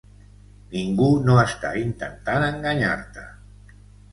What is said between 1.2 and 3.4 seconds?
no està intentant enganyar-te.